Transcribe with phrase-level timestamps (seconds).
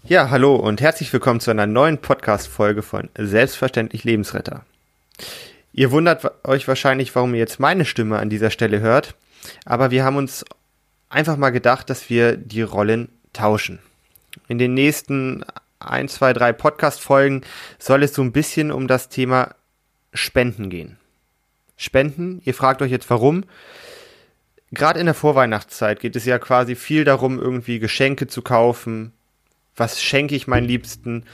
[0.00, 4.64] Ja, hallo und herzlich willkommen zu einer neuen Podcast-Folge von Selbstverständlich Lebensretter.
[5.72, 9.14] Ihr wundert euch wahrscheinlich, warum ihr jetzt meine Stimme an dieser Stelle hört,
[9.64, 10.44] aber wir haben uns
[11.08, 13.78] einfach mal gedacht, dass wir die Rollen tauschen.
[14.48, 15.44] In den nächsten
[15.78, 17.42] ein, zwei, drei Podcast-Folgen
[17.78, 19.54] soll es so ein bisschen um das Thema
[20.14, 20.98] Spenden gehen.
[21.76, 23.44] Spenden, ihr fragt euch jetzt warum.
[24.72, 29.12] Gerade in der Vorweihnachtszeit geht es ja quasi viel darum, irgendwie Geschenke zu kaufen.
[29.76, 31.24] Was schenke ich meinen Liebsten?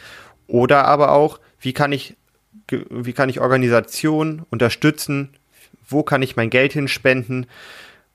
[0.46, 2.16] Oder aber auch, wie kann ich,
[2.68, 5.30] wie kann ich Organisationen unterstützen?
[5.88, 7.46] Wo kann ich mein Geld hinspenden?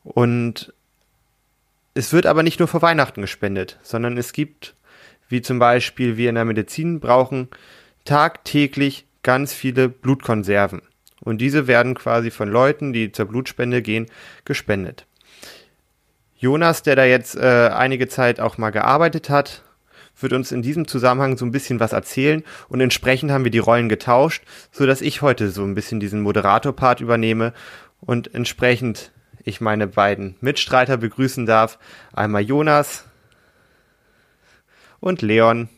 [0.03, 0.73] Und
[1.93, 4.75] es wird aber nicht nur vor Weihnachten gespendet, sondern es gibt
[5.33, 7.47] wie zum Beispiel wir in der Medizin brauchen
[8.05, 10.83] tagtäglich ganz viele Blutkonserven.
[11.21, 14.05] Und diese werden quasi von Leuten, die zur Blutspende gehen,
[14.45, 15.07] gespendet.
[16.37, 19.63] Jonas, der da jetzt äh, einige Zeit auch mal gearbeitet hat,
[20.23, 23.59] wird uns in diesem Zusammenhang so ein bisschen was erzählen und entsprechend haben wir die
[23.59, 27.53] Rollen getauscht, so dass ich heute so ein bisschen diesen Moderator-Part übernehme
[27.99, 29.11] und entsprechend
[29.43, 31.77] ich meine beiden Mitstreiter begrüßen darf.
[32.13, 33.05] Einmal Jonas
[34.99, 35.69] und Leon,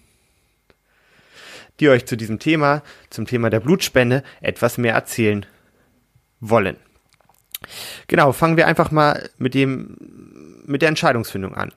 [1.80, 5.46] die euch zu diesem Thema, zum Thema der Blutspende, etwas mehr erzählen
[6.40, 6.78] wollen.
[8.08, 9.98] Genau, fangen wir einfach mal mit dem,
[10.66, 11.74] mit der Entscheidungsfindung an.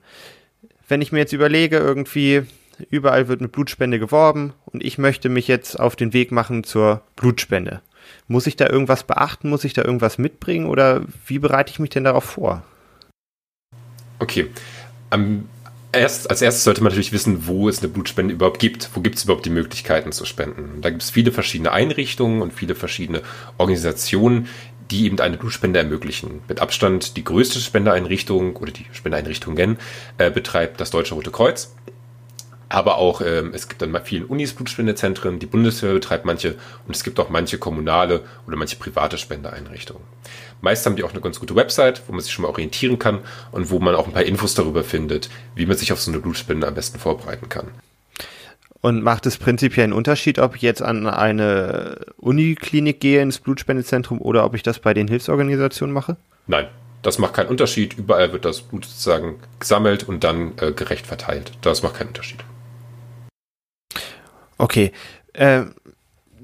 [0.87, 2.45] Wenn ich mir jetzt überlege, irgendwie
[2.89, 7.01] überall wird mit Blutspende geworben und ich möchte mich jetzt auf den Weg machen zur
[7.15, 7.81] Blutspende.
[8.27, 9.49] Muss ich da irgendwas beachten?
[9.49, 12.63] Muss ich da irgendwas mitbringen oder wie bereite ich mich denn darauf vor?
[14.19, 14.47] Okay.
[15.09, 15.45] Am
[15.91, 18.91] Erst, als erstes sollte man natürlich wissen, wo es eine Blutspende überhaupt gibt.
[18.93, 20.81] Wo gibt es überhaupt die Möglichkeiten zu spenden?
[20.81, 23.23] Da gibt es viele verschiedene Einrichtungen und viele verschiedene
[23.57, 24.47] Organisationen,
[24.91, 26.41] die eben eine Blutspende ermöglichen.
[26.47, 29.77] Mit Abstand die größte Spendeeinrichtung oder die Spendeeinrichtungen
[30.19, 31.73] äh, betreibt das Deutsche Rote Kreuz.
[32.69, 36.55] Aber auch ähm, es gibt dann bei vielen Unis Blutspendezentren, die Bundeswehr betreibt manche
[36.87, 40.03] und es gibt auch manche kommunale oder manche private Spendeeinrichtungen.
[40.61, 43.19] Meist haben die auch eine ganz gute Website, wo man sich schon mal orientieren kann
[43.51, 46.19] und wo man auch ein paar Infos darüber findet, wie man sich auf so eine
[46.19, 47.67] Blutspende am besten vorbereiten kann.
[48.81, 54.21] Und macht es prinzipiell einen Unterschied, ob ich jetzt an eine Uniklinik gehe, ins Blutspendezentrum
[54.21, 56.17] oder ob ich das bei den Hilfsorganisationen mache?
[56.47, 56.67] Nein,
[57.01, 57.97] das macht keinen Unterschied.
[57.97, 61.51] Überall wird das Blut sozusagen gesammelt und dann äh, gerecht verteilt.
[61.61, 62.43] Das macht keinen Unterschied.
[64.59, 64.91] Okay.
[65.33, 65.63] Äh,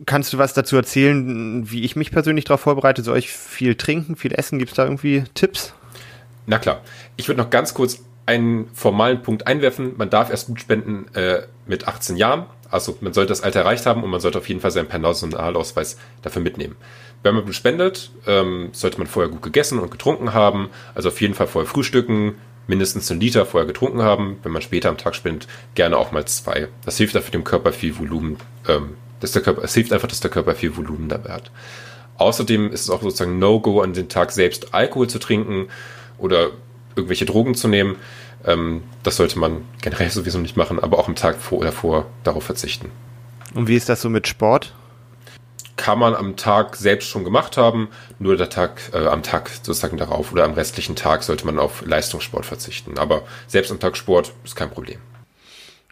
[0.06, 3.04] kannst du was dazu erzählen, wie ich mich persönlich darauf vorbereite?
[3.04, 4.58] Soll ich viel trinken, viel essen?
[4.58, 5.74] Gibt es da irgendwie Tipps?
[6.48, 6.82] Na klar.
[7.18, 9.94] Ich würde noch ganz kurz einen formalen Punkt einwerfen.
[9.98, 12.48] Man darf erst Blut spenden äh, mit 18 Jahren.
[12.72, 15.98] Also man sollte das Alter erreicht haben und man sollte auf jeden Fall seinen Personalausweis
[16.24, 16.76] dafür mitnehmen.
[17.22, 20.70] Wenn man Blut spendet, ähm, sollte man vorher gut gegessen und getrunken haben.
[20.94, 22.36] Also auf jeden Fall vorher frühstücken,
[22.68, 24.38] mindestens einen Liter vorher getrunken haben.
[24.44, 26.68] Wenn man später am Tag spendet, gerne auch mal zwei.
[26.84, 28.38] Das hilft dafür dem Körper viel Volumen.
[28.68, 31.52] Ähm, dass der Körper, es hilft einfach, dass der Körper viel Volumen dabei hat.
[32.18, 35.68] Außerdem ist es auch sozusagen No-Go, an den Tag selbst Alkohol zu trinken
[36.18, 36.50] oder
[36.96, 37.98] irgendwelche Drogen zu nehmen.
[38.46, 42.06] Ähm, das sollte man generell sowieso nicht machen, aber auch am Tag vor oder vor
[42.24, 42.92] darauf verzichten.
[43.54, 44.74] Und wie ist das so mit Sport?
[45.86, 49.98] Kann man am Tag selbst schon gemacht haben, nur der Tag, äh, am Tag sozusagen
[49.98, 52.98] darauf oder am restlichen Tag sollte man auf Leistungssport verzichten.
[52.98, 54.98] Aber selbst am Tag Sport ist kein Problem.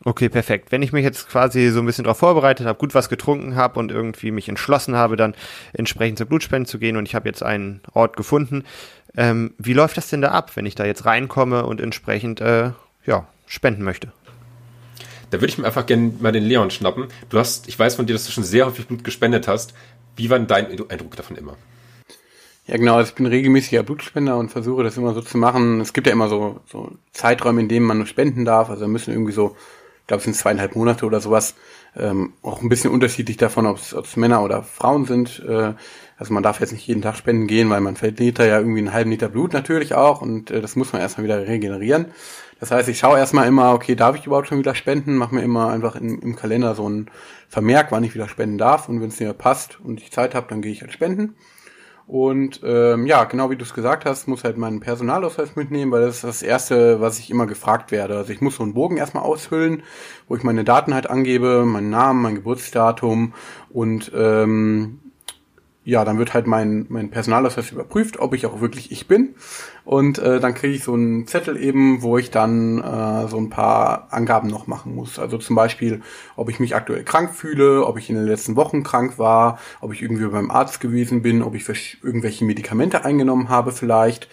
[0.04, 0.72] Okay, perfekt.
[0.72, 3.78] Wenn ich mich jetzt quasi so ein bisschen darauf vorbereitet habe, gut was getrunken habe
[3.78, 5.36] und irgendwie mich entschlossen habe, dann
[5.74, 8.64] entsprechend zur Blutspende zu gehen und ich habe jetzt einen Ort gefunden,
[9.16, 12.72] ähm, wie läuft das denn da ab, wenn ich da jetzt reinkomme und entsprechend äh,
[13.06, 14.12] ja, spenden möchte?
[15.34, 17.08] Da würde ich mir einfach gerne mal den Leon schnappen.
[17.30, 19.74] Du hast, ich weiß von dir, dass du schon sehr häufig Blut gespendet hast.
[20.16, 21.58] Wie war denn dein Eindruck davon immer?
[22.68, 22.98] Ja, genau.
[22.98, 25.82] Also ich bin regelmäßiger Blutspender und versuche das immer so zu machen.
[25.82, 28.70] Es gibt ja immer so, so Zeiträume, in denen man nur spenden darf.
[28.70, 29.58] Also müssen irgendwie so,
[30.08, 31.56] glaube, es sind zweieinhalb Monate oder sowas.
[31.96, 35.44] Ähm, auch ein bisschen unterschiedlich davon, ob es Männer oder Frauen sind.
[35.48, 35.74] Äh,
[36.18, 38.80] also man darf jetzt nicht jeden Tag spenden gehen, weil man verliert da ja irgendwie
[38.80, 42.08] einen halben Liter Blut natürlich auch und äh, das muss man erstmal wieder regenerieren.
[42.60, 45.18] Das heißt, ich schaue erstmal immer, okay, darf ich überhaupt schon wieder spenden?
[45.18, 47.10] Mache mir immer einfach in, im Kalender so einen
[47.50, 50.48] Vermerk, wann ich wieder spenden darf und wenn es mir passt und ich Zeit habe,
[50.50, 51.36] dann gehe ich halt spenden.
[52.14, 56.06] Und ähm, ja, genau wie du es gesagt hast, muss halt meinen Personalausweis mitnehmen, weil
[56.06, 58.16] das ist das Erste, was ich immer gefragt werde.
[58.16, 59.82] Also ich muss so einen Bogen erstmal ausfüllen,
[60.28, 63.34] wo ich meine Daten halt angebe, meinen Namen, mein Geburtsdatum
[63.72, 65.00] und ähm,
[65.86, 69.36] ja, dann wird halt mein, mein Personalausweis überprüft, ob ich auch wirklich ich bin.
[69.84, 73.50] Und äh, dann kriege ich so einen Zettel eben, wo ich dann äh, so ein
[73.50, 75.20] paar Angaben noch machen muss.
[75.20, 76.02] Also zum Beispiel,
[76.38, 79.94] ob ich mich aktuell krank fühle, ob ich in den letzten Wochen krank war, ob
[79.94, 84.30] ich irgendwie beim Arzt gewesen bin, ob ich irgendwelche Medikamente eingenommen habe vielleicht.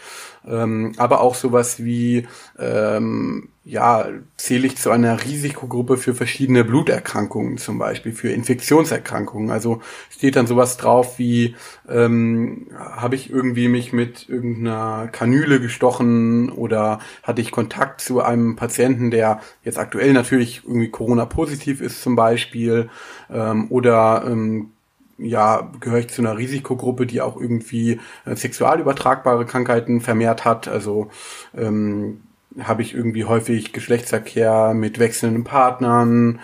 [0.46, 7.56] Ähm, aber auch sowas wie, ähm, ja, zähle ich zu einer Risikogruppe für verschiedene Bluterkrankungen,
[7.56, 9.50] zum Beispiel für Infektionserkrankungen.
[9.50, 9.80] Also
[10.10, 11.54] steht dann sowas drauf wie,
[11.88, 18.56] ähm, habe ich irgendwie mich mit irgendeiner Kanüle gestochen oder hatte ich Kontakt zu einem
[18.56, 22.90] Patienten, der jetzt aktuell natürlich irgendwie Corona-positiv ist zum Beispiel
[23.30, 24.70] ähm, oder ähm,
[25.16, 30.66] ja, gehöre ich zu einer Risikogruppe, die auch irgendwie äh, sexual übertragbare Krankheiten vermehrt hat.
[30.66, 31.08] Also
[31.56, 32.22] ähm,
[32.66, 36.40] habe ich irgendwie häufig Geschlechtsverkehr mit wechselnden Partnern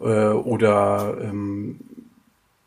[0.00, 1.80] äh, oder ähm,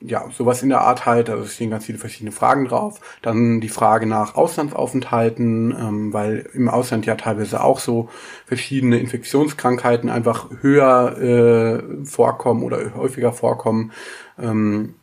[0.06, 3.00] ja, sowas in der Art halt, also es stehen ganz viele verschiedene Fragen drauf.
[3.22, 8.10] Dann die Frage nach Auslandsaufenthalten, ähm, weil im Ausland ja teilweise auch so
[8.46, 13.92] verschiedene Infektionskrankheiten einfach höher äh, vorkommen oder häufiger vorkommen.
[14.38, 14.96] Ähm,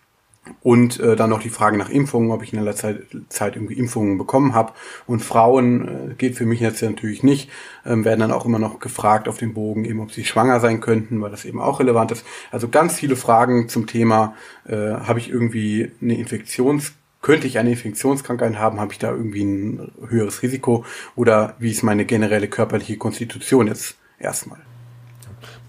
[0.62, 3.74] und äh, dann noch die Frage nach Impfungen, ob ich in der Zeit, Zeit irgendwie
[3.74, 4.72] Impfungen bekommen habe.
[5.06, 7.50] Und Frauen äh, geht für mich jetzt natürlich nicht,
[7.84, 10.80] ähm, werden dann auch immer noch gefragt auf dem Bogen, eben ob sie schwanger sein
[10.80, 12.24] könnten, weil das eben auch relevant ist.
[12.50, 14.34] Also ganz viele Fragen zum Thema,
[14.66, 19.44] äh, habe ich irgendwie eine Infektions könnte ich eine Infektionskrankheit haben, habe ich da irgendwie
[19.44, 20.86] ein höheres Risiko
[21.16, 24.69] oder wie ist meine generelle körperliche Konstitution jetzt erstmal?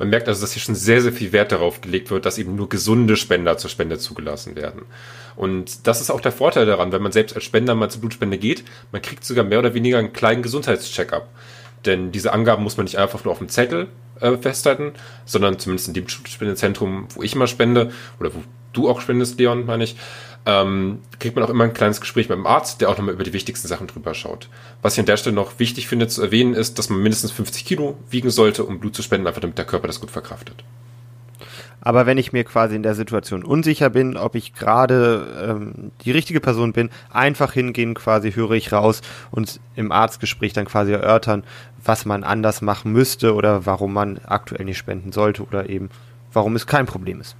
[0.01, 2.55] Man merkt also, dass hier schon sehr, sehr viel Wert darauf gelegt wird, dass eben
[2.55, 4.81] nur gesunde Spender zur Spende zugelassen werden.
[5.35, 8.39] Und das ist auch der Vorteil daran, wenn man selbst als Spender mal zur Blutspende
[8.39, 11.29] geht, man kriegt sogar mehr oder weniger einen kleinen Gesundheitscheck-up.
[11.85, 13.89] Denn diese Angaben muss man nicht einfach nur auf dem Zettel
[14.19, 14.93] äh, festhalten,
[15.25, 18.39] sondern zumindest in dem Blutspendezentrum, wo ich mal spende, oder wo
[18.73, 19.97] du auch spendest, Leon, meine ich,
[20.45, 23.23] ähm, kriegt man auch immer ein kleines Gespräch mit dem Arzt, der auch nochmal über
[23.23, 24.49] die wichtigsten Sachen drüber schaut.
[24.81, 27.65] Was ich an der Stelle noch wichtig finde zu erwähnen, ist, dass man mindestens 50
[27.65, 30.63] Kilo wiegen sollte, um Blut zu spenden, einfach damit der Körper das gut verkraftet.
[31.83, 36.11] Aber wenn ich mir quasi in der Situation unsicher bin, ob ich gerade ähm, die
[36.11, 39.01] richtige Person bin, einfach hingehen, quasi höre ich raus
[39.31, 41.43] und im Arztgespräch dann quasi erörtern,
[41.83, 45.89] was man anders machen müsste oder warum man aktuell nicht spenden sollte oder eben
[46.31, 47.35] warum es kein Problem ist.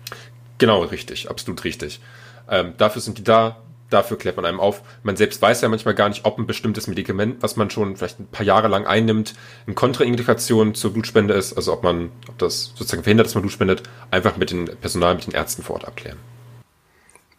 [0.57, 2.01] Genau, richtig, absolut richtig.
[2.49, 3.57] Ähm, dafür sind die da,
[3.89, 4.81] dafür klärt man einem auf.
[5.03, 8.19] Man selbst weiß ja manchmal gar nicht, ob ein bestimmtes Medikament, was man schon vielleicht
[8.19, 9.35] ein paar Jahre lang einnimmt,
[9.65, 13.53] eine Kontraindikation zur Blutspende ist, also ob man, ob das sozusagen verhindert, dass man Blut
[13.53, 16.17] spendet, einfach mit dem Personal, mit den Ärzten vor Ort abklären.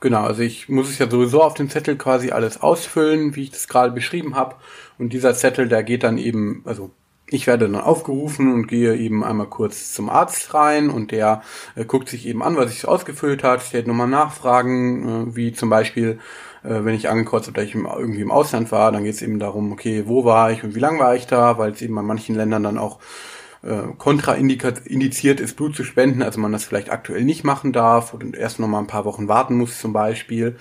[0.01, 3.53] Genau, also ich muss es ja sowieso auf dem Zettel quasi alles ausfüllen, wie ich
[3.53, 4.57] das gerade beschrieben habe.
[4.99, 6.91] Und dieser Zettel, der geht dann eben, also
[7.33, 11.43] ich werde dann aufgerufen und gehe eben einmal kurz zum Arzt rein und der
[11.75, 15.53] äh, guckt sich eben an, was ich so ausgefüllt hat, stellt nochmal Nachfragen, äh, wie
[15.53, 16.19] zum Beispiel,
[16.63, 19.23] äh, wenn ich angekreuzt habe, dass ich im, irgendwie im Ausland war, dann geht es
[19.23, 21.99] eben darum, okay, wo war ich und wie lange war ich da, weil es eben
[21.99, 22.99] in manchen Ländern dann auch
[23.63, 28.37] äh, kontraindiziert ist, Blut zu spenden, also man das vielleicht aktuell nicht machen darf und
[28.37, 30.57] erst noch mal ein paar Wochen warten muss zum Beispiel.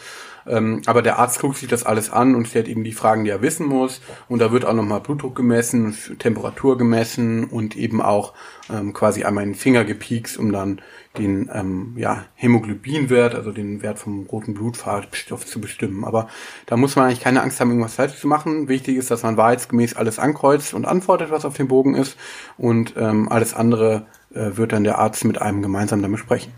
[0.47, 3.29] Ähm, aber der Arzt guckt sich das alles an und stellt eben die Fragen, die
[3.29, 4.01] er wissen muss.
[4.27, 8.33] Und da wird auch nochmal Blutdruck gemessen, Temperatur gemessen und eben auch
[8.71, 10.81] ähm, quasi einmal in den Finger gepiekst, um dann
[11.17, 16.05] den ähm, ja, Hämoglobinwert, also den Wert vom roten Blutfarbstoff zu bestimmen.
[16.05, 16.29] Aber
[16.65, 18.69] da muss man eigentlich keine Angst haben, irgendwas falsch zu machen.
[18.69, 22.17] Wichtig ist, dass man wahrheitsgemäß alles ankreuzt und antwortet, was auf dem Bogen ist.
[22.57, 26.53] Und ähm, alles andere äh, wird dann der Arzt mit einem gemeinsam dann besprechen.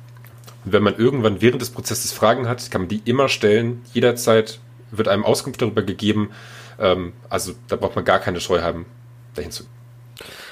[0.65, 3.81] Wenn man irgendwann während des Prozesses Fragen hat, kann man die immer stellen.
[3.93, 4.59] Jederzeit
[4.91, 6.31] wird einem Auskunft darüber gegeben.
[6.79, 8.85] Ähm, also da braucht man gar keine Scheu haben,
[9.35, 9.65] dahin zu.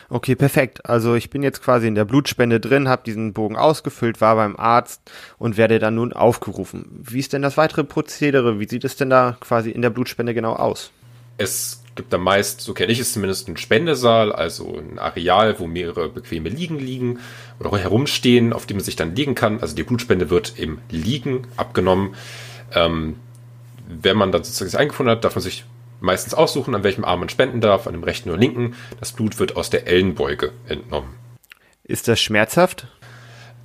[0.10, 0.86] Okay, perfekt.
[0.90, 4.58] Also ich bin jetzt quasi in der Blutspende drin, habe diesen Bogen ausgefüllt, war beim
[4.58, 5.02] Arzt
[5.38, 6.86] und werde dann nun aufgerufen.
[6.92, 8.60] Wie ist denn das weitere Prozedere?
[8.60, 10.92] Wie sieht es denn da quasi in der Blutspende genau aus?
[11.38, 15.68] Es gibt da meist, so kenne ich es zumindest, einen Spendesaal, also ein Areal, wo
[15.68, 17.20] mehrere bequeme Liegen liegen
[17.60, 19.60] oder herumstehen, auf dem man sich dann liegen kann.
[19.60, 22.16] Also die Blutspende wird im Liegen abgenommen.
[22.74, 23.18] Ähm,
[23.88, 25.66] wenn man dann sozusagen eingefunden hat, darf man sich
[26.00, 28.76] meistens aussuchen, an welchem Arm man spenden darf, an dem rechten oder linken.
[29.00, 31.16] Das Blut wird aus der Ellenbeuge entnommen.
[31.84, 32.88] Ist das schmerzhaft?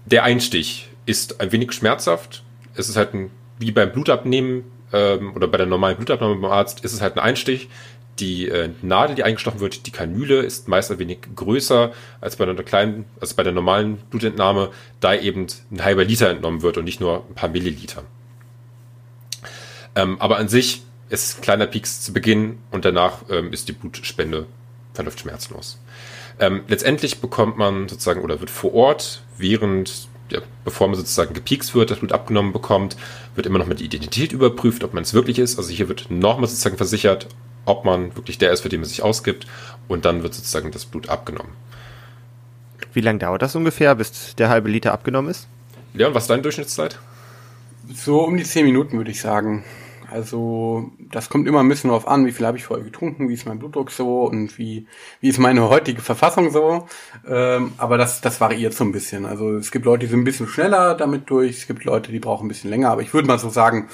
[0.04, 2.42] Der Einstich ist ein wenig schmerzhaft.
[2.74, 6.84] Es ist halt ein, wie beim Blutabnehmen ähm, oder bei der normalen Blutabnahme beim Arzt,
[6.84, 7.68] ist es halt ein Einstich.
[8.18, 12.44] Die äh, Nadel, die eingestochen wird, die Kanüle, ist meist ein wenig größer als bei
[12.44, 14.70] einer kleinen, also bei der normalen Blutentnahme,
[15.00, 18.04] da eben ein halber Liter entnommen wird und nicht nur ein paar Milliliter.
[19.94, 23.72] Ähm, aber an sich ist ein kleiner Peaks zu Beginn und danach ähm, ist die
[23.72, 24.46] Blutspende
[24.94, 25.78] verläuft schmerzlos.
[26.38, 31.74] Ähm, letztendlich bekommt man sozusagen oder wird vor Ort, während, ja, bevor man sozusagen gepiekst
[31.74, 32.96] wird, das Blut abgenommen bekommt,
[33.34, 35.58] wird immer noch mit Identität überprüft, ob man es wirklich ist.
[35.58, 37.28] Also hier wird nochmal sozusagen versichert,
[37.66, 39.46] ob man wirklich der ist, für den man sich ausgibt.
[39.88, 41.52] Und dann wird sozusagen das Blut abgenommen.
[42.92, 45.46] Wie lange dauert das ungefähr, bis der halbe Liter abgenommen ist?
[45.92, 46.98] Leon, was ist deine Durchschnittszeit?
[47.94, 49.64] So um die zehn Minuten, würde ich sagen.
[50.10, 53.34] Also das kommt immer ein bisschen darauf an, wie viel habe ich vorher getrunken, wie
[53.34, 54.86] ist mein Blutdruck so und wie,
[55.20, 56.86] wie ist meine heutige Verfassung so.
[57.26, 59.26] Ähm, aber das, das variiert so ein bisschen.
[59.26, 62.20] Also es gibt Leute, die sind ein bisschen schneller damit durch, es gibt Leute, die
[62.20, 62.90] brauchen ein bisschen länger.
[62.90, 63.88] Aber ich würde mal so sagen,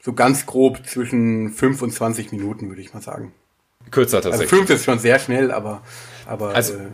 [0.00, 3.32] so ganz grob zwischen 5 und 20 Minuten, würde ich mal sagen.
[3.90, 4.52] Kürzer tatsächlich.
[4.52, 5.82] Also 5 ist schon sehr schnell, aber,
[6.26, 6.88] aber also, äh,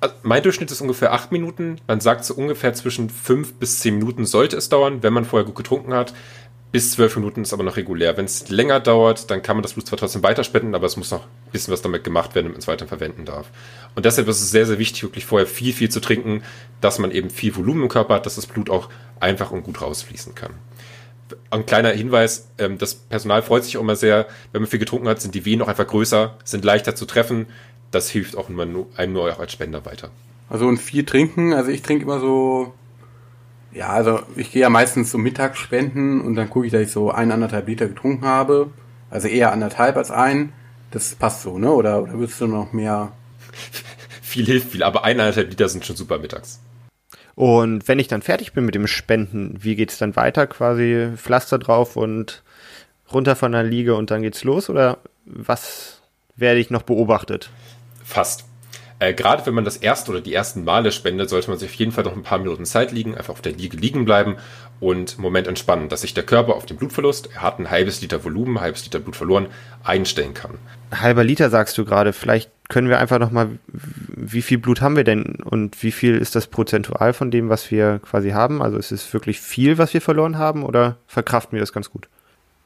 [0.00, 1.76] also mein Durchschnitt ist ungefähr 8 Minuten.
[1.86, 5.46] Man sagt so ungefähr zwischen 5 bis 10 Minuten sollte es dauern, wenn man vorher
[5.46, 6.14] gut getrunken hat.
[6.72, 8.16] Bis 12 Minuten ist aber noch regulär.
[8.16, 11.10] Wenn es länger dauert, dann kann man das Blut zwar trotzdem weiterspenden, aber es muss
[11.10, 13.50] noch ein bisschen was damit gemacht werden, damit man es weiter verwenden darf.
[13.96, 16.44] Und deshalb ist es sehr, sehr wichtig, wirklich vorher viel, viel zu trinken,
[16.80, 18.88] dass man eben viel Volumen im Körper hat, dass das Blut auch
[19.18, 20.54] einfach und gut rausfließen kann
[21.50, 25.08] ein kleiner Hinweis, ähm, das Personal freut sich auch immer sehr, wenn man viel getrunken
[25.08, 27.46] hat, sind die Venen auch einfach größer, sind leichter zu treffen.
[27.90, 30.10] Das hilft auch immer nur, einem nur auch als Spender weiter.
[30.48, 32.72] Also und viel trinken, also ich trinke immer so,
[33.72, 36.90] ja, also ich gehe ja meistens so Mittag spenden und dann gucke ich, dass ich
[36.90, 38.70] so ein, anderthalb Liter getrunken habe.
[39.10, 40.52] Also eher anderthalb als ein.
[40.90, 41.70] Das passt so, ne?
[41.70, 43.12] Oder, oder würdest du noch mehr?
[44.22, 46.60] viel hilft viel, aber eineinhalb Liter sind schon super mittags.
[47.40, 50.46] Und wenn ich dann fertig bin mit dem Spenden, wie geht's dann weiter?
[50.46, 52.42] Quasi Pflaster drauf und
[53.10, 54.68] runter von der Liege und dann geht's los?
[54.68, 56.02] Oder was
[56.36, 57.48] werde ich noch beobachtet?
[58.04, 58.44] Fast.
[58.98, 61.74] Äh, Gerade wenn man das erste oder die ersten Male spendet, sollte man sich auf
[61.76, 64.36] jeden Fall noch ein paar Minuten Zeit liegen, einfach auf der Liege liegen bleiben
[64.78, 68.02] und einen Moment entspannen, dass sich der Körper auf den Blutverlust, er hat ein halbes
[68.02, 69.46] Liter Volumen, ein halbes Liter Blut verloren,
[69.82, 70.58] einstellen kann.
[70.92, 72.12] Halber Liter sagst du gerade.
[72.12, 76.34] Vielleicht können wir einfach nochmal, wie viel Blut haben wir denn und wie viel ist
[76.34, 78.62] das prozentual von dem, was wir quasi haben?
[78.62, 82.08] Also ist es wirklich viel, was wir verloren haben oder verkraften wir das ganz gut?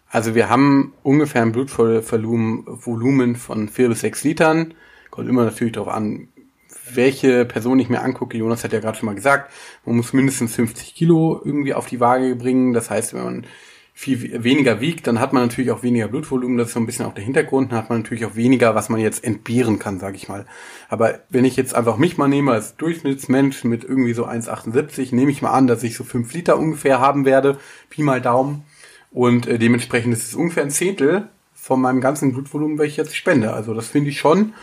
[0.08, 4.74] Also wir haben ungefähr ein Blutvolumen von vier bis sechs Litern.
[5.10, 6.28] Kommt immer natürlich darauf an,
[6.92, 8.36] welche Person ich mir angucke.
[8.36, 9.50] Jonas hat ja gerade schon mal gesagt,
[9.84, 12.74] man muss mindestens 50 Kilo irgendwie auf die Waage bringen.
[12.74, 13.46] Das heißt, wenn man
[13.96, 16.58] viel weniger wiegt, dann hat man natürlich auch weniger Blutvolumen.
[16.58, 17.70] Das ist so ein bisschen auch der Hintergrund.
[17.70, 20.46] Dann hat man natürlich auch weniger, was man jetzt entbehren kann, sage ich mal.
[20.88, 25.30] Aber wenn ich jetzt einfach mich mal nehme als Durchschnittsmensch mit irgendwie so 1,78, nehme
[25.30, 27.56] ich mal an, dass ich so 5 Liter ungefähr haben werde.
[27.88, 28.64] Pi mal Daumen.
[29.12, 33.16] Und äh, dementsprechend ist es ungefähr ein Zehntel von meinem ganzen Blutvolumen, welches ich jetzt
[33.16, 33.52] spende.
[33.52, 34.54] Also das finde ich schon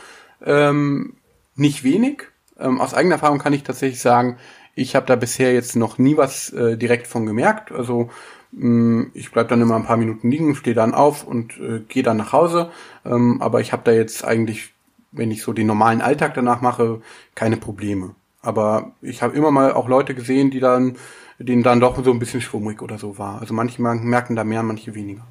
[0.45, 1.13] ähm,
[1.55, 2.23] nicht wenig.
[2.59, 4.37] Ähm, aus eigener Erfahrung kann ich tatsächlich sagen,
[4.75, 7.71] ich habe da bisher jetzt noch nie was äh, direkt von gemerkt.
[7.71, 8.09] Also
[8.53, 12.17] ich bleib dann immer ein paar Minuten liegen, stehe dann auf und äh, gehe dann
[12.17, 12.71] nach Hause.
[13.05, 14.73] Ähm, aber ich habe da jetzt eigentlich,
[15.11, 17.01] wenn ich so den normalen Alltag danach mache,
[17.33, 18.15] keine Probleme.
[18.41, 20.97] Aber ich habe immer mal auch Leute gesehen, die dann,
[21.39, 23.39] denen dann doch so ein bisschen schwummrig oder so war.
[23.39, 25.25] Also manche merken da mehr, manche weniger.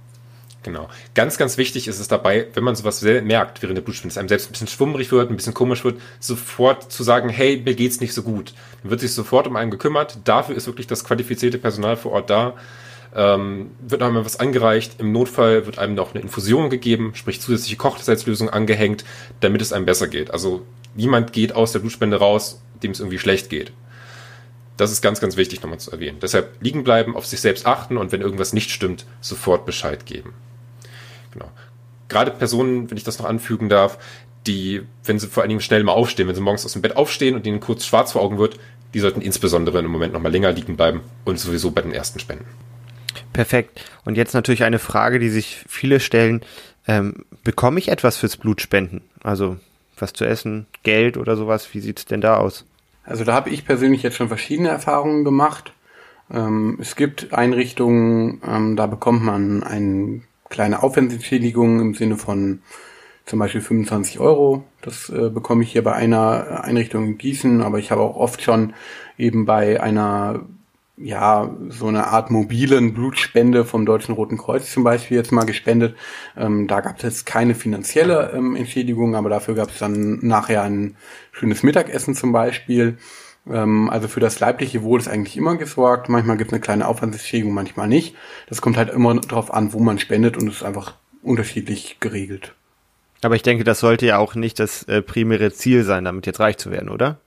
[0.63, 0.89] Genau.
[1.15, 4.29] Ganz, ganz wichtig ist es dabei, wenn man sowas merkt während der Blutspende, dass einem
[4.29, 8.01] selbst ein bisschen schwummrig wird, ein bisschen komisch wird, sofort zu sagen, hey, mir geht's
[8.01, 8.55] nicht so gut.
[8.83, 10.19] Dann wird sich sofort um einen gekümmert.
[10.25, 12.55] Dafür ist wirklich das qualifizierte Personal vor Ort da.
[13.15, 15.01] Ähm, wird einem was angereicht.
[15.01, 19.05] Im Notfall wird einem noch eine Infusion gegeben, sprich zusätzliche Kochsalzlösung angehängt,
[19.41, 20.31] damit es einem besser geht.
[20.31, 20.65] Also
[20.95, 23.73] niemand geht aus der Blutspende raus, dem es irgendwie schlecht geht.
[24.77, 26.19] Das ist ganz, ganz wichtig nochmal zu erwähnen.
[26.23, 30.33] Deshalb liegen bleiben, auf sich selbst achten und wenn irgendwas nicht stimmt, sofort Bescheid geben.
[31.33, 31.51] Genau.
[32.09, 33.99] Gerade Personen, wenn ich das noch anfügen darf,
[34.47, 36.97] die, wenn sie vor allen Dingen schnell mal aufstehen, wenn sie morgens aus dem Bett
[36.97, 38.59] aufstehen und ihnen kurz schwarz vor Augen wird,
[38.95, 42.19] die sollten insbesondere im Moment noch mal länger liegen bleiben und sowieso bei den ersten
[42.19, 42.47] Spenden.
[43.33, 43.85] Perfekt.
[44.05, 46.43] Und jetzt natürlich eine Frage, die sich viele stellen.
[46.87, 49.03] Ähm, bekomme ich etwas fürs Blutspenden?
[49.23, 49.57] Also
[49.99, 51.75] was zu essen, Geld oder sowas?
[51.75, 52.65] Wie sieht's denn da aus?
[53.05, 55.73] Also da habe ich persönlich jetzt schon verschiedene Erfahrungen gemacht.
[56.33, 62.63] Ähm, es gibt Einrichtungen, ähm, da bekommt man einen kleine Aufwandsentschädigung im Sinne von
[63.27, 64.65] zum Beispiel 25 Euro.
[64.83, 68.43] Das äh, bekomme ich hier bei einer Einrichtung in Gießen, aber ich habe auch oft
[68.43, 68.75] schon
[69.19, 70.41] eben bei einer
[71.03, 75.97] ja, so eine Art mobilen Blutspende vom Deutschen Roten Kreuz zum Beispiel jetzt mal gespendet.
[76.37, 80.63] Ähm, da gab es jetzt keine finanzielle ähm, Entschädigung, aber dafür gab es dann nachher
[80.63, 80.97] ein
[81.33, 82.99] schönes Mittagessen zum Beispiel.
[83.49, 86.11] Ähm, also für das leibliche Wohl ist eigentlich immer gesorgt.
[86.11, 88.15] Manchmal gibt es eine kleine Aufwandsentschädigung, manchmal nicht.
[88.49, 92.55] Das kommt halt immer darauf an, wo man spendet und ist einfach unterschiedlich geregelt.
[93.23, 96.41] Aber ich denke, das sollte ja auch nicht das äh, primäre Ziel sein, damit jetzt
[96.41, 97.21] reich zu werden, oder?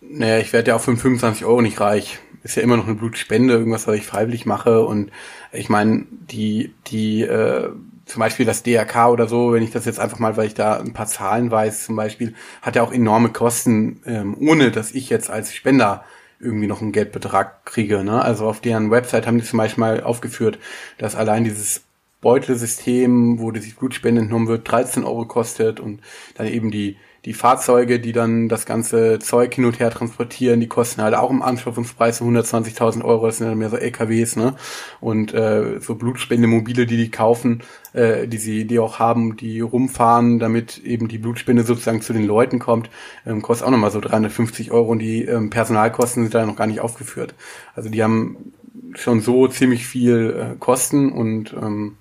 [0.00, 2.18] Naja, ich werde ja auch für 25 Euro nicht reich.
[2.42, 4.84] Ist ja immer noch eine Blutspende, irgendwas, was ich freiwillig mache.
[4.84, 5.10] Und
[5.52, 7.70] ich meine, die, die äh,
[8.06, 10.78] zum Beispiel das DRK oder so, wenn ich das jetzt einfach mal, weil ich da
[10.78, 15.08] ein paar Zahlen weiß, zum Beispiel, hat ja auch enorme Kosten, ähm, ohne dass ich
[15.08, 16.04] jetzt als Spender
[16.40, 18.02] irgendwie noch einen Geldbetrag kriege.
[18.02, 18.20] Ne?
[18.20, 20.58] Also auf deren Website haben die zum Beispiel mal aufgeführt,
[20.98, 21.82] dass allein dieses
[22.20, 26.00] Beutelsystem, wo die Blutspende entnommen wird, 13 Euro kostet und
[26.34, 30.66] dann eben die die Fahrzeuge, die dann das ganze Zeug hin und her transportieren, die
[30.66, 34.56] kosten halt auch im Anschaffungspreis so 120.000 Euro, das sind dann mehr so LKWs, ne?
[35.00, 37.62] Und äh, so Blutspendemobile, die die kaufen,
[37.92, 42.26] äh, die sie, die auch haben, die rumfahren, damit eben die Blutspende sozusagen zu den
[42.26, 42.90] Leuten kommt,
[43.24, 46.66] ähm, kostet auch nochmal so 350 Euro und die ähm, Personalkosten sind da noch gar
[46.66, 47.34] nicht aufgeführt.
[47.76, 48.52] Also die haben
[48.94, 51.96] schon so ziemlich viel äh, Kosten und ähm,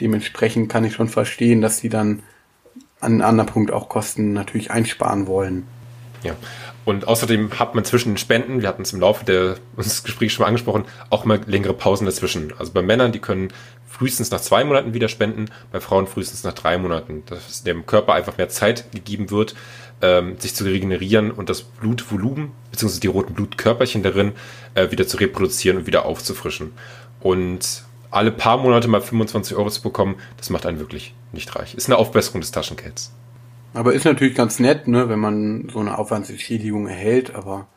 [0.00, 2.22] dementsprechend kann ich schon verstehen, dass die dann
[3.00, 5.66] an einem anderen Punkt auch Kosten natürlich einsparen wollen.
[6.22, 6.36] Ja.
[6.84, 10.34] Und außerdem hat man zwischen den Spenden, wir hatten es im Laufe der, unseres Gesprächs
[10.34, 12.52] schon mal angesprochen, auch mal längere Pausen dazwischen.
[12.58, 13.52] Also bei Männern, die können
[13.86, 17.22] frühestens nach zwei Monaten wieder spenden, bei Frauen frühestens nach drei Monaten.
[17.26, 19.54] Dass dem Körper einfach mehr Zeit gegeben wird,
[20.00, 24.32] ähm, sich zu regenerieren und das Blutvolumen, beziehungsweise die roten Blutkörperchen darin,
[24.74, 26.72] äh, wieder zu reproduzieren und wieder aufzufrischen.
[27.20, 31.74] Und alle paar Monate mal 25 Euro zu bekommen, das macht einen wirklich nicht reich.
[31.74, 33.12] Ist eine Aufbesserung des Taschengelds.
[33.72, 37.68] Aber ist natürlich ganz nett, ne, wenn man so eine Aufwandsentschädigung erhält, aber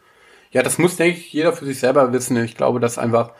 [0.51, 2.37] ja, das muss, denke ich, jeder für sich selber wissen.
[2.37, 3.31] Ich glaube, dass einfach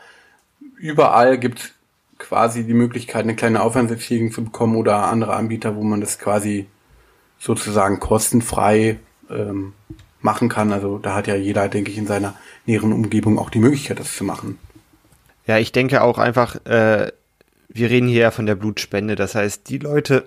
[0.76, 1.74] überall gibt
[2.18, 6.66] quasi die Möglichkeit, eine kleine Aufwandsentschädigung zu bekommen oder andere Anbieter, wo man das quasi
[7.38, 8.98] sozusagen kostenfrei
[9.30, 9.74] ähm,
[10.20, 10.72] machen kann.
[10.72, 12.34] Also da hat ja jeder, denke ich, in seiner
[12.66, 14.58] näheren Umgebung auch die Möglichkeit, das zu machen.
[15.46, 17.12] Ja, ich denke auch einfach, äh,
[17.68, 19.16] wir reden hier ja von der Blutspende.
[19.16, 20.24] Das heißt, die Leute,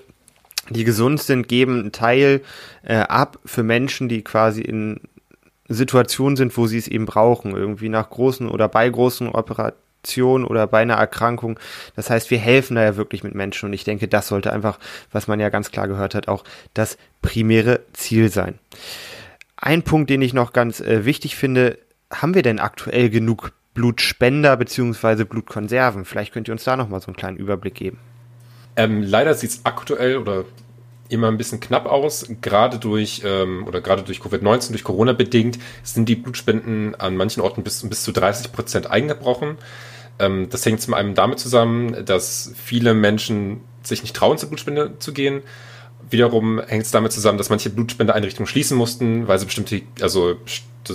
[0.70, 2.42] die gesund sind, geben einen Teil
[2.84, 5.00] äh, ab für Menschen, die quasi in
[5.70, 10.68] Situationen sind, wo sie es eben brauchen, irgendwie nach großen oder bei großen Operationen oder
[10.68, 11.60] bei einer Erkrankung.
[11.96, 14.80] Das heißt, wir helfen da ja wirklich mit Menschen und ich denke, das sollte einfach,
[15.12, 16.44] was man ja ganz klar gehört hat, auch
[16.74, 18.60] das primäre Ziel sein.
[19.58, 21.78] Ein Punkt, den ich noch ganz äh, wichtig finde,
[22.12, 26.04] haben wir denn aktuell genug Blutspender beziehungsweise Blutkonserven?
[26.04, 28.00] Vielleicht könnt ihr uns da nochmal so einen kleinen Überblick geben.
[28.76, 30.46] Ähm, leider sieht es aktuell oder
[31.10, 32.26] immer ein bisschen knapp aus.
[32.42, 37.42] Gerade durch ähm, oder gerade durch Covid-19, durch Corona bedingt, sind die Blutspenden an manchen
[37.42, 39.58] Orten bis, bis zu 30 Prozent eingebrochen.
[40.18, 44.98] Ähm, das hängt zum einen damit zusammen, dass viele Menschen sich nicht trauen, zur Blutspende
[44.98, 45.44] zu gehen.
[46.10, 50.38] Wiederum hängt es damit zusammen, dass manche Blutspendeeinrichtungen schließen mussten, weil sie bestimmte, also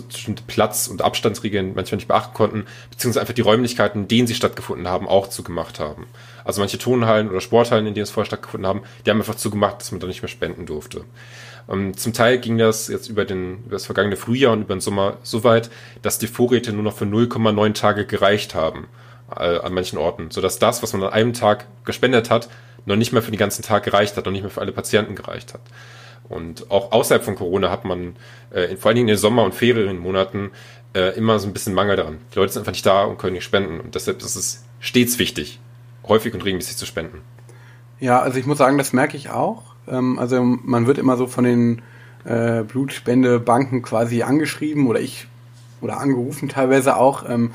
[0.08, 4.34] bestimmte Platz- und Abstandsregeln manchmal nicht beachten konnten, beziehungsweise einfach die Räumlichkeiten, in denen sie
[4.34, 6.06] stattgefunden haben, auch zugemacht haben.
[6.44, 9.80] Also manche Turnhallen oder Sporthallen, in denen es vorher stattgefunden haben, die haben einfach zugemacht,
[9.80, 11.04] dass man da nicht mehr spenden durfte.
[11.66, 14.74] Und ähm, zum Teil ging das jetzt über, den, über das vergangene Frühjahr und über
[14.74, 15.70] den Sommer so weit,
[16.02, 18.88] dass die Vorräte nur noch für 0,9 Tage gereicht haben
[19.36, 22.48] äh, an manchen Orten, sodass das, was man an einem Tag gespendet hat,
[22.84, 25.14] noch nicht mehr für den ganzen Tag gereicht hat, noch nicht mehr für alle Patienten
[25.14, 25.60] gereicht hat.
[26.28, 28.16] Und auch außerhalb von Corona hat man
[28.50, 30.50] äh, vor allen Dingen in den Sommer- und Ferienmonaten
[30.94, 32.18] äh, immer so ein bisschen Mangel daran.
[32.32, 33.80] Die Leute sind einfach nicht da und können nicht spenden.
[33.80, 35.60] Und deshalb ist es stets wichtig,
[36.06, 37.22] häufig und regelmäßig zu spenden.
[38.00, 39.62] Ja, also ich muss sagen, das merke ich auch.
[39.88, 41.82] Ähm, also man wird immer so von den
[42.24, 45.26] äh, Blutspendebanken quasi angeschrieben oder ich
[45.80, 47.28] oder angerufen teilweise auch.
[47.28, 47.52] Ähm,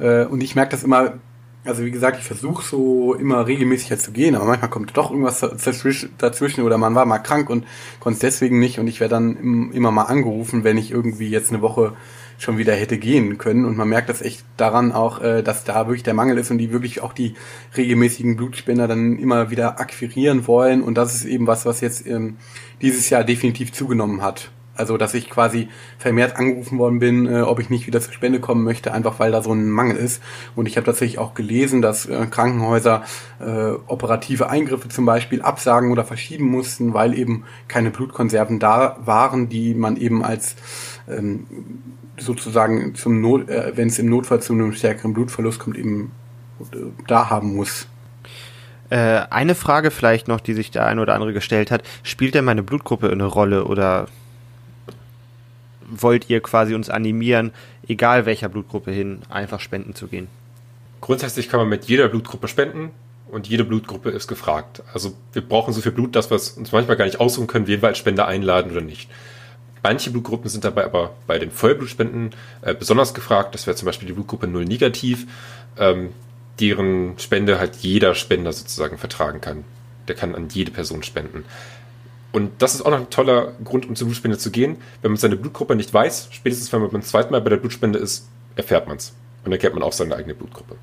[0.00, 1.14] äh, und ich merke das immer,
[1.64, 5.40] also wie gesagt, ich versuche so immer regelmäßiger zu gehen, aber manchmal kommt doch irgendwas
[5.40, 7.66] dazwischen oder man war mal krank und
[8.00, 11.50] konnte es deswegen nicht und ich werde dann immer mal angerufen, wenn ich irgendwie jetzt
[11.50, 11.94] eine Woche
[12.36, 15.86] schon wieder hätte gehen können und man merkt das echt daran auch, äh, dass da
[15.86, 17.34] wirklich der Mangel ist und die wirklich auch die
[17.76, 22.36] regelmäßigen Blutspender dann immer wieder akquirieren wollen und das ist eben was, was jetzt ähm,
[22.82, 24.50] dieses Jahr definitiv zugenommen hat.
[24.76, 28.40] Also, dass ich quasi vermehrt angerufen worden bin, äh, ob ich nicht wieder zur Spende
[28.40, 30.22] kommen möchte, einfach weil da so ein Mangel ist.
[30.56, 33.04] Und ich habe tatsächlich auch gelesen, dass äh, Krankenhäuser
[33.40, 39.48] äh, operative Eingriffe zum Beispiel absagen oder verschieben mussten, weil eben keine Blutkonserven da waren,
[39.48, 40.56] die man eben als
[41.08, 41.46] ähm,
[42.16, 46.12] sozusagen zum Not, äh, wenn es im Notfall zu einem stärkeren Blutverlust kommt, eben
[46.72, 47.86] äh, da haben muss.
[48.90, 51.82] Äh, eine Frage vielleicht noch, die sich der eine oder andere gestellt hat.
[52.02, 54.06] Spielt denn meine Blutgruppe eine Rolle oder
[55.88, 57.52] wollt ihr quasi uns animieren,
[57.88, 60.28] egal welcher Blutgruppe hin, einfach spenden zu gehen?
[61.00, 62.90] Grundsätzlich kann man mit jeder Blutgruppe spenden
[63.30, 64.82] und jede Blutgruppe ist gefragt.
[64.92, 67.82] Also wir brauchen so viel Blut, dass wir uns manchmal gar nicht aussuchen können, wen
[67.82, 69.10] wir als Spender einladen oder nicht.
[69.82, 72.30] Manche Blutgruppen sind dabei aber bei den Vollblutspenden
[72.62, 73.54] äh, besonders gefragt.
[73.54, 75.26] Das wäre zum Beispiel die Blutgruppe 0 negativ,
[75.78, 76.14] ähm,
[76.58, 79.64] deren Spende halt jeder Spender sozusagen vertragen kann.
[80.08, 81.44] Der kann an jede Person spenden.
[82.34, 84.78] Und das ist auch noch ein toller Grund, um zur Blutspende zu gehen.
[85.02, 87.96] Wenn man seine Blutgruppe nicht weiß, spätestens wenn man beim zweiten Mal bei der Blutspende
[87.96, 89.12] ist, erfährt man es.
[89.44, 90.74] Und dann kennt man auch seine eigene Blutgruppe.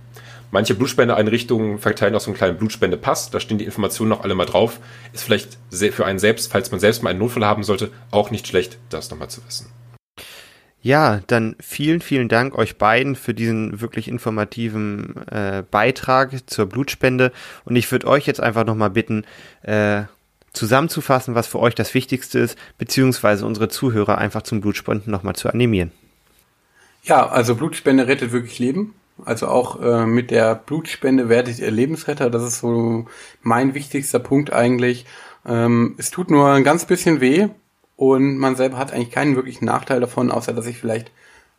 [0.51, 3.31] Manche Blutspendeeinrichtungen verteilen auch so einen kleinen Blutspendepass.
[3.31, 4.79] Da stehen die Informationen noch alle mal drauf.
[5.11, 8.47] Ist vielleicht für einen selbst, falls man selbst mal einen Notfall haben sollte, auch nicht
[8.47, 9.67] schlecht, das nochmal zu wissen.
[10.81, 17.33] Ja, dann vielen, vielen Dank euch beiden für diesen wirklich informativen äh, Beitrag zur Blutspende.
[17.65, 19.25] Und ich würde euch jetzt einfach nochmal bitten,
[19.63, 20.03] äh,
[20.53, 25.49] zusammenzufassen, was für euch das Wichtigste ist, beziehungsweise unsere Zuhörer einfach zum Blutspenden nochmal zu
[25.49, 25.91] animieren.
[27.03, 28.93] Ja, also Blutspende rettet wirklich Leben.
[29.23, 32.29] Also auch äh, mit der Blutspende werdet ihr Lebensretter.
[32.29, 33.05] Das ist so
[33.41, 35.05] mein wichtigster Punkt eigentlich.
[35.45, 37.47] Ähm, es tut nur ein ganz bisschen weh
[37.95, 41.11] und man selber hat eigentlich keinen wirklichen Nachteil davon, außer dass ich vielleicht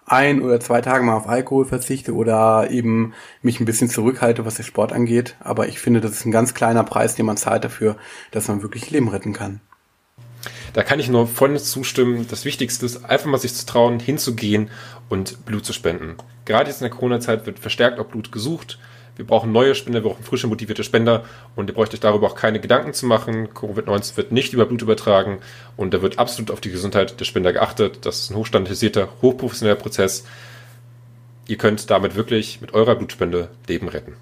[0.06, 4.56] ein oder zwei Tage mal auf Alkohol verzichte oder eben mich ein bisschen zurückhalte, was
[4.56, 5.36] den Sport angeht.
[5.40, 7.96] Aber ich finde, das ist ein ganz kleiner Preis, den man zahlt dafür,
[8.30, 9.60] dass man wirklich Leben retten kann.
[10.72, 12.26] Da kann ich nur voll zustimmen.
[12.28, 14.70] Das Wichtigste ist, einfach mal sich zu trauen, hinzugehen
[15.08, 16.16] und Blut zu spenden.
[16.44, 18.78] Gerade jetzt in der Corona-Zeit wird verstärkt auch Blut gesucht.
[19.16, 22.34] Wir brauchen neue Spender, wir brauchen frische, motivierte Spender und ihr braucht euch darüber auch
[22.34, 23.48] keine Gedanken zu machen.
[23.48, 25.40] Covid-19 wird nicht über Blut übertragen
[25.76, 28.06] und da wird absolut auf die Gesundheit der Spender geachtet.
[28.06, 30.24] Das ist ein hochstandardisierter, hochprofessioneller Prozess.
[31.46, 34.16] Ihr könnt damit wirklich mit eurer Blutspende Leben retten.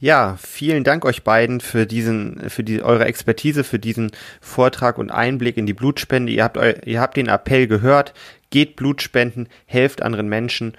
[0.00, 5.10] Ja, vielen Dank euch beiden für diesen, für die, eure Expertise, für diesen Vortrag und
[5.10, 6.32] Einblick in die Blutspende.
[6.32, 8.14] Ihr habt, eu, ihr habt den Appell gehört.
[8.50, 10.74] Geht Blut spenden, helft anderen Menschen.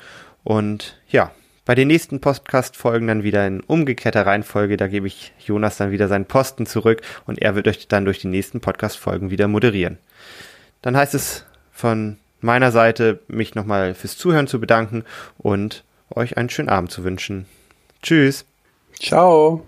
[0.45, 1.31] Und ja,
[1.69, 4.75] bei den nächsten Podcast-Folgen dann wieder in umgekehrter Reihenfolge.
[4.75, 8.17] Da gebe ich Jonas dann wieder seinen Posten zurück und er wird euch dann durch
[8.17, 9.99] die nächsten Podcast-Folgen wieder moderieren.
[10.81, 15.03] Dann heißt es von meiner Seite, mich nochmal fürs Zuhören zu bedanken
[15.37, 17.45] und euch einen schönen Abend zu wünschen.
[18.01, 18.45] Tschüss.
[18.99, 19.63] Ciao.